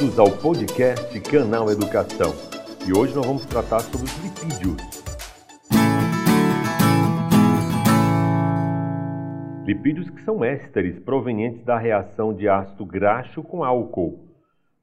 [0.00, 2.32] Bem-vindos ao podcast Canal Educação.
[2.88, 4.80] E hoje nós vamos tratar sobre os lipídios.
[9.66, 14.24] Lipídios que são ésteres provenientes da reação de ácido graxo com álcool.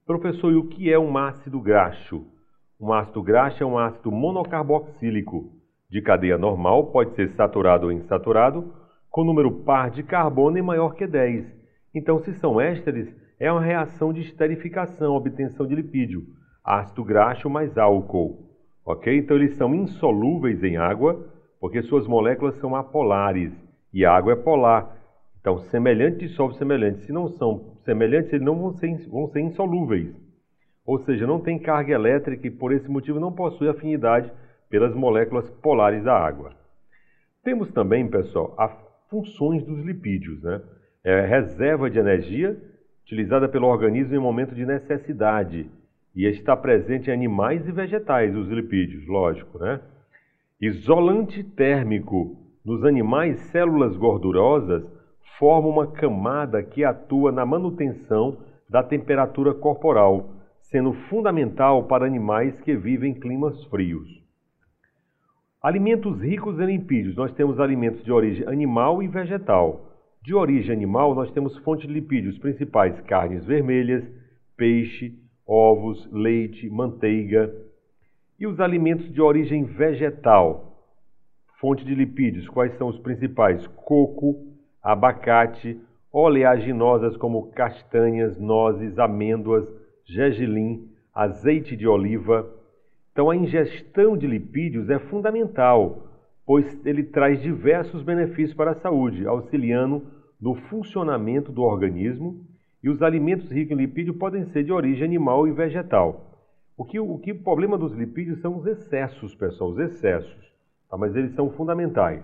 [0.05, 2.23] Professor, e o que é um ácido graxo?
[2.79, 5.51] Um ácido graxo é um ácido monocarboxílico.
[5.89, 8.71] De cadeia normal, pode ser saturado ou insaturado,
[9.09, 11.43] com número par de carbono e maior que 10.
[11.95, 16.25] Então, se são ésteres, é uma reação de esterificação, obtenção de lipídio,
[16.63, 18.47] ácido graxo mais álcool.
[18.85, 19.15] Ok?
[19.15, 21.27] Então eles são insolúveis em água,
[21.59, 23.51] porque suas moléculas são apolares
[23.93, 24.95] e a água é polar.
[25.39, 27.05] Então, semelhante dissolve semelhante.
[27.05, 30.13] Se não são semelhantes, eles não vão ser, vão ser insolúveis.
[30.85, 34.31] Ou seja, não tem carga elétrica e por esse motivo não possui afinidade
[34.69, 36.51] pelas moléculas polares da água.
[37.43, 38.71] Temos também, pessoal, as
[39.09, 40.61] funções dos lipídios, né?
[41.03, 42.57] É reserva de energia
[43.07, 45.71] utilizada pelo organismo em momento de necessidade
[46.13, 49.79] e está presente em animais e vegetais, os lipídios, lógico, né?
[50.59, 52.35] Isolante térmico.
[52.65, 54.83] Nos animais, células gordurosas
[55.39, 62.75] formam uma camada que atua na manutenção da temperatura corporal, sendo fundamental para animais que
[62.75, 64.21] vivem em climas frios.
[65.63, 67.15] Alimentos ricos em lipídios.
[67.15, 69.86] Nós temos alimentos de origem animal e vegetal.
[70.27, 74.03] De origem animal, nós temos fontes de lipídios principais: carnes vermelhas,
[74.57, 75.17] peixe,
[75.47, 77.49] ovos, leite, manteiga.
[78.37, 80.83] E os alimentos de origem vegetal,
[81.61, 83.65] fonte de lipídios, quais são os principais?
[83.67, 84.45] Coco,
[84.83, 85.79] abacate,
[86.11, 89.65] oleaginosas como castanhas, nozes, amêndoas,
[90.03, 92.53] gergelim, azeite de oliva.
[93.13, 96.05] Então, a ingestão de lipídios é fundamental,
[96.45, 102.45] pois ele traz diversos benefícios para a saúde, auxiliando no funcionamento do organismo
[102.83, 106.27] e os alimentos ricos em lipídio podem ser de origem animal e vegetal.
[106.77, 110.53] O que o, que, problema dos lipídios são os excessos, pessoal, os excessos,
[110.89, 110.95] tá?
[110.95, 112.23] mas eles são fundamentais.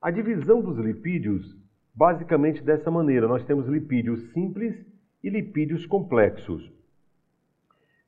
[0.00, 1.56] A divisão dos lipídios,
[1.94, 4.74] basicamente dessa maneira, nós temos lipídios simples
[5.22, 6.68] e lipídios complexos.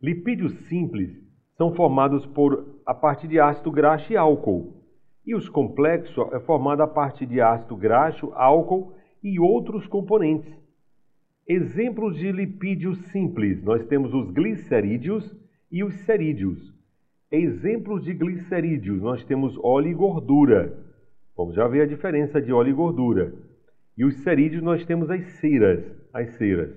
[0.03, 1.16] Lipídios simples
[1.56, 4.83] são formados por a partir de ácido graxo e álcool.
[5.25, 8.93] E os complexos é formado a partir de ácido graxo, álcool
[9.25, 10.53] e outros componentes.
[11.49, 15.35] Exemplos de lipídios simples: nós temos os glicerídeos
[15.73, 16.73] e os cerídeos.
[17.33, 20.79] Exemplos de glicerídeos: nós temos óleo e gordura.
[21.37, 23.34] Vamos já ver a diferença de óleo e gordura.
[23.97, 26.71] E os cerídeos nós temos as ceras, as ceras.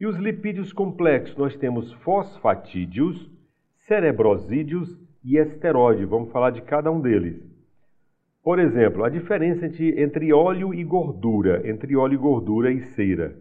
[0.00, 3.30] E os lipídios complexos nós temos fosfatídeos,
[3.76, 6.04] cerebrosídeos e esteroide.
[6.04, 7.51] Vamos falar de cada um deles.
[8.42, 13.36] Por exemplo, a diferença entre, entre óleo e gordura, entre óleo e gordura e cera.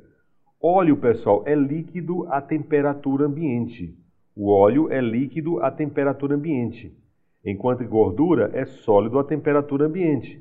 [0.61, 3.97] Óleo, pessoal, é líquido a temperatura ambiente.
[4.35, 6.95] O óleo é líquido a temperatura ambiente,
[7.43, 10.39] enquanto gordura é sólido a temperatura ambiente.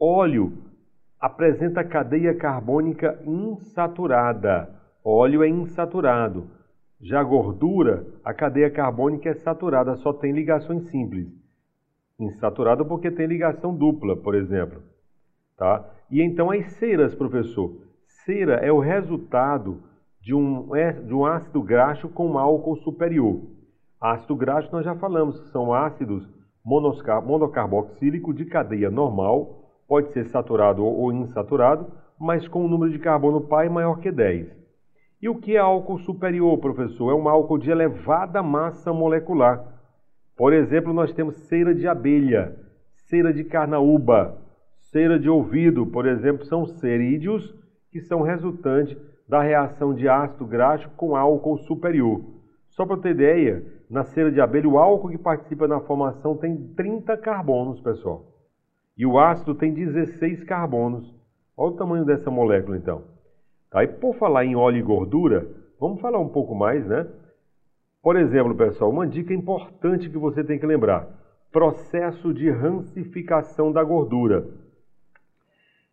[0.00, 0.50] Óleo
[1.20, 4.70] apresenta cadeia carbônica insaturada.
[5.04, 6.48] Óleo é insaturado.
[7.02, 11.28] Já gordura, a cadeia carbônica é saturada, só tem ligações simples
[12.18, 14.82] insaturada porque tem ligação dupla, por exemplo.
[15.56, 15.84] Tá?
[16.10, 17.76] E então as ceras, professor.
[18.24, 19.82] Cera é o resultado
[20.20, 23.42] de um, é, de um ácido graxo com álcool superior.
[24.00, 26.28] Ácido graxo nós já falamos que são ácidos
[26.64, 33.40] monocarboxílico de cadeia normal, pode ser saturado ou insaturado, mas com um número de carbono
[33.40, 34.58] pai maior que 10.
[35.20, 37.10] E o que é álcool superior, professor?
[37.10, 39.77] É um álcool de elevada massa molecular
[40.38, 42.54] por exemplo, nós temos cera de abelha,
[43.08, 44.38] cera de carnaúba,
[44.92, 47.52] cera de ouvido, por exemplo, são cerídeos
[47.90, 48.96] que são resultantes
[49.28, 52.22] da reação de ácido graxo com álcool superior.
[52.68, 56.56] Só para ter ideia, na cera de abelha, o álcool que participa na formação tem
[56.76, 58.24] 30 carbonos, pessoal.
[58.96, 61.12] E o ácido tem 16 carbonos.
[61.56, 63.02] Olha o tamanho dessa molécula, então.
[63.72, 63.82] Tá?
[63.82, 65.48] E por falar em óleo e gordura,
[65.80, 67.08] vamos falar um pouco mais, né?
[68.08, 71.06] Por exemplo, pessoal, uma dica importante que você tem que lembrar:
[71.52, 74.48] processo de rancificação da gordura.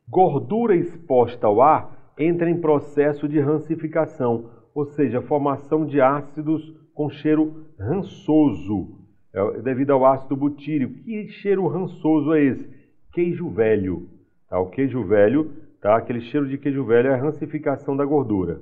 [0.07, 6.63] Gordura exposta ao ar entra em processo de rancificação, ou seja, formação de ácidos
[6.93, 8.97] com cheiro rançoso,
[9.33, 11.03] é, devido ao ácido butírico.
[11.03, 12.69] Que cheiro rançoso é esse?
[13.11, 14.07] Queijo velho.
[14.49, 14.57] Tá?
[14.57, 15.51] O queijo velho,
[15.81, 15.97] tá?
[15.97, 18.61] aquele cheiro de queijo velho é a rancificação da gordura.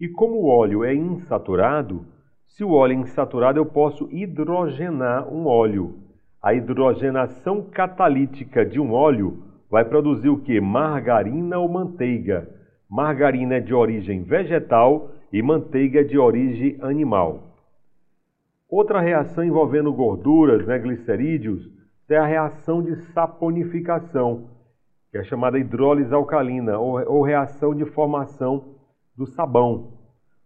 [0.00, 2.13] E como o óleo é insaturado,
[2.46, 5.98] se o óleo é insaturado, eu posso hidrogenar um óleo.
[6.40, 10.60] A hidrogenação catalítica de um óleo vai produzir o que?
[10.60, 12.48] Margarina ou manteiga.
[12.88, 17.54] Margarina é de origem vegetal e manteiga de origem animal.
[18.70, 21.68] Outra reação envolvendo gorduras, né, glicerídeos,
[22.08, 24.50] é a reação de saponificação,
[25.10, 28.76] que é chamada hidrólise alcalina, ou, ou reação de formação
[29.16, 29.94] do sabão.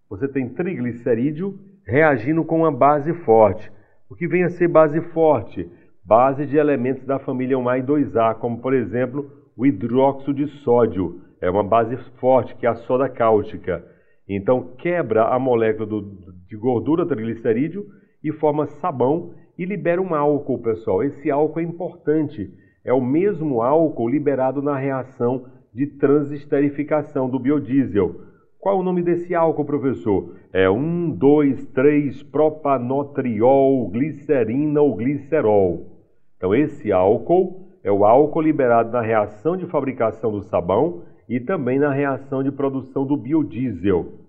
[0.09, 3.73] Você tem triglicerídeo reagindo com uma base forte.
[4.11, 5.67] O que vem a ser base forte?
[6.05, 11.23] Base de elementos da família 1A e 2A, como por exemplo o hidróxido de sódio.
[11.41, 13.83] É uma base forte, que é a soda cáustica.
[14.29, 16.03] Então quebra a molécula do,
[16.47, 17.87] de gordura triglicerídeo
[18.23, 21.03] e forma sabão e libera um álcool, pessoal.
[21.03, 22.51] Esse álcool é importante.
[22.85, 28.29] É o mesmo álcool liberado na reação de transesterificação do biodiesel.
[28.61, 30.35] Qual o nome desse álcool, professor?
[30.53, 36.03] É 1, 2, 3 propanotriol, glicerina ou glicerol.
[36.37, 41.79] Então, esse álcool é o álcool liberado na reação de fabricação do sabão e também
[41.79, 44.27] na reação de produção do biodiesel.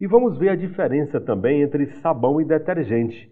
[0.00, 3.28] E vamos ver a diferença também entre sabão e detergente.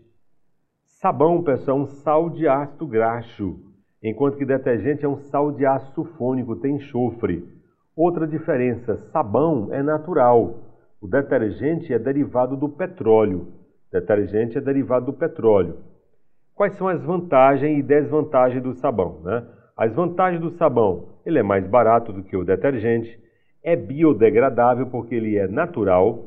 [0.85, 3.61] Sabão, pessoal, é um sal de ácido graxo,
[4.03, 7.56] enquanto que detergente é um sal de ácido sulfônico, tem enxofre.
[7.97, 10.59] Outra diferença, sabão é natural,
[11.01, 13.49] o detergente é derivado do petróleo.
[13.91, 15.79] Detergente é derivado do petróleo.
[16.55, 19.21] Quais são as vantagens e desvantagens do sabão?
[19.23, 19.43] Né?
[19.75, 23.19] As vantagens do sabão, ele é mais barato do que o detergente,
[23.63, 26.25] é biodegradável porque ele é natural,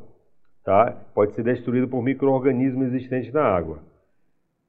[0.63, 0.95] tá?
[1.13, 3.80] pode ser destruído por micro-organismos existentes na água.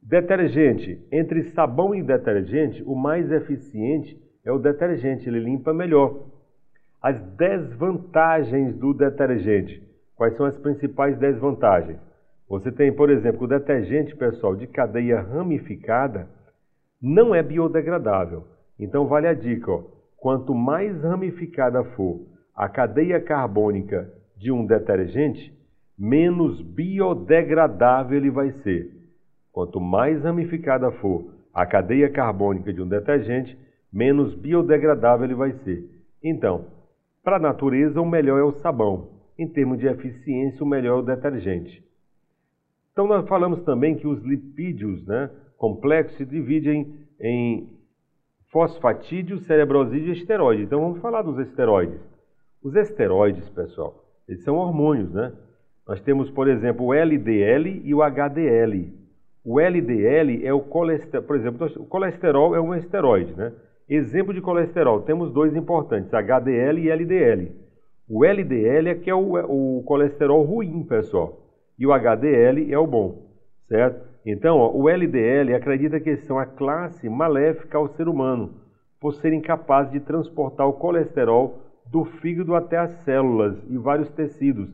[0.03, 6.40] Detergente, entre sabão e detergente, o mais eficiente é o detergente, ele limpa melhor.
[7.03, 9.83] As desvantagens do detergente.
[10.15, 11.99] Quais são as principais desvantagens?
[12.47, 16.29] Você tem, por exemplo, o detergente, pessoal, de cadeia ramificada,
[17.01, 18.45] não é biodegradável.
[18.79, 19.83] Então vale a dica, ó,
[20.19, 22.21] quanto mais ramificada for
[22.55, 25.55] a cadeia carbônica de um detergente,
[25.99, 28.91] menos biodegradável ele vai ser.
[29.53, 33.57] Quanto mais ramificada for a cadeia carbônica de um detergente,
[33.93, 35.89] menos biodegradável ele vai ser.
[36.23, 36.67] Então,
[37.23, 39.11] para a natureza, o melhor é o sabão.
[39.39, 41.83] Em termos de eficiência, o melhor é o detergente.
[42.93, 47.79] Então, nós falamos também que os lipídios né, complexos se dividem em
[48.51, 50.65] fosfatídeo, cerebrosídeo e esteroide.
[50.65, 52.01] Então, vamos falar dos esteroides.
[52.63, 55.33] Os esteroides, pessoal, eles são hormônios, né?
[55.87, 58.93] Nós temos, por exemplo, o LDL e o HDL.
[59.45, 63.53] O LDL é o colesterol, por exemplo, o colesterol é um esteroide, né?
[63.91, 67.51] Exemplo de colesterol, temos dois importantes, HDL e LDL.
[68.09, 69.35] O LDL é que é o,
[69.79, 71.41] o colesterol ruim, pessoal,
[71.77, 73.33] e o HDL é o bom,
[73.67, 74.09] certo?
[74.25, 78.55] Então, ó, o LDL acredita que são a classe maléfica ao ser humano,
[79.01, 81.59] por serem capazes de transportar o colesterol
[81.91, 84.71] do fígado até as células e vários tecidos.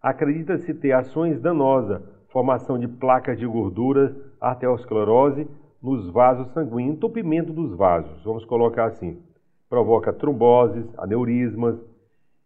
[0.00, 5.48] Acredita-se ter ações danosas formação de placas de gordura, arteriosclerose
[5.82, 9.22] nos vasos sanguíneos, entupimento dos vasos, vamos colocar assim.
[9.68, 11.78] Provoca tromboses, aneurismas.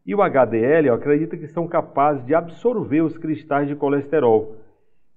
[0.07, 4.57] E o HDL acredita que são capazes de absorver os cristais de colesterol,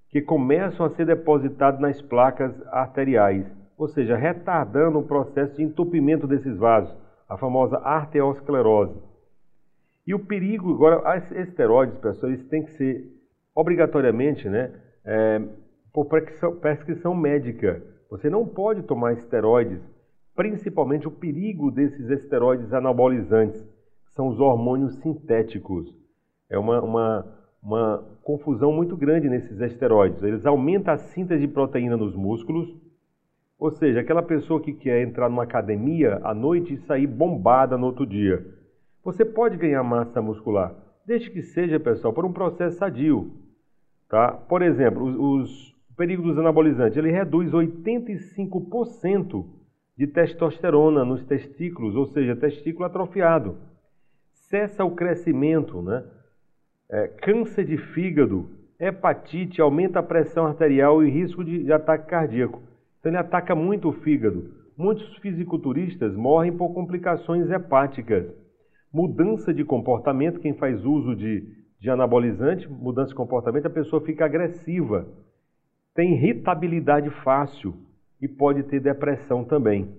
[0.10, 3.46] que começam a ser depositados nas placas arteriais,
[3.78, 6.96] ou seja, retardando o processo de entupimento desses vasos,
[7.28, 8.98] a famosa arteriosclerose.
[10.08, 13.12] E o perigo, agora, os esteroides, pessoal, eles têm que ser
[13.54, 14.72] obrigatoriamente, né,
[15.04, 15.42] é,
[15.94, 16.08] por
[16.62, 17.84] prescrição médica.
[18.10, 19.82] Você não pode tomar esteroides,
[20.36, 25.94] principalmente o perigo desses esteroides anabolizantes, que são os hormônios sintéticos.
[26.50, 27.26] É uma, uma,
[27.62, 30.24] uma confusão muito grande nesses esteroides.
[30.24, 32.74] Eles aumentam a síntese de proteína nos músculos,
[33.60, 37.88] ou seja, aquela pessoa que quer entrar numa academia à noite e sair bombada no
[37.88, 38.46] outro dia.
[39.04, 43.32] Você pode ganhar massa muscular, desde que seja, pessoal, por um processo sadio.
[44.08, 44.32] Tá?
[44.32, 49.46] Por exemplo, os, perigo dos anabolizantes, ele reduz 85%
[49.98, 53.58] de testosterona nos testículos, ou seja, testículo atrofiado.
[54.32, 56.06] Cessa o crescimento, né?
[56.90, 58.50] É, câncer de fígado,
[58.80, 62.62] hepatite, aumenta a pressão arterial e risco de, de ataque cardíaco.
[63.00, 64.54] Então ele ataca muito o fígado.
[64.78, 68.26] Muitos fisiculturistas morrem por complicações hepáticas.
[68.94, 74.26] Mudança de comportamento, quem faz uso de de anabolizante, mudança de comportamento, a pessoa fica
[74.26, 75.08] agressiva,
[75.98, 77.74] tem irritabilidade fácil
[78.22, 79.90] e pode ter depressão também.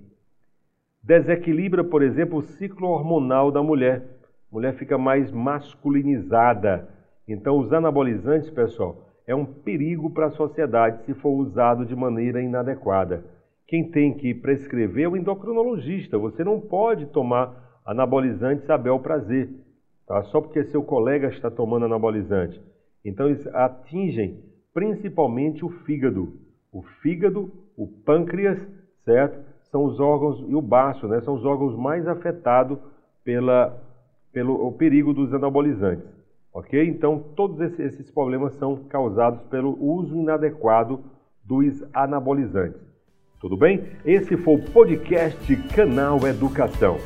[1.02, 4.05] Desequilibra, por exemplo, o ciclo hormonal da mulher.
[4.49, 6.88] A mulher fica mais masculinizada.
[7.26, 12.40] Então, os anabolizantes, pessoal, é um perigo para a sociedade se for usado de maneira
[12.40, 13.25] inadequada.
[13.67, 16.17] Quem tem que prescrever é o endocrinologista.
[16.17, 19.50] Você não pode tomar anabolizantes a bel prazer
[20.07, 20.23] tá?
[20.25, 22.62] só porque seu colega está tomando anabolizante.
[23.05, 24.47] Então, eles atingem
[24.78, 26.35] principalmente o fígado.
[26.73, 28.64] O fígado, o pâncreas,
[29.04, 29.37] certo?
[29.73, 31.20] São os órgãos, e o baço, né?
[31.23, 32.78] São os órgãos mais afetados
[33.25, 33.76] pela,
[34.32, 36.06] pelo perigo dos anabolizantes.
[36.54, 36.80] Ok?
[36.88, 41.00] Então, todos esses problemas são causados pelo uso inadequado
[41.44, 42.80] dos anabolizantes.
[43.40, 43.82] Tudo bem?
[44.04, 46.99] Esse foi o podcast Canal Educação.